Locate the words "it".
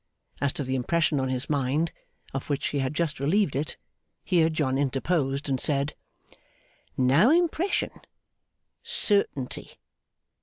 3.55-3.77